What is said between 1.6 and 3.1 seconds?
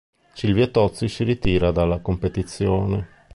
dalla competizione.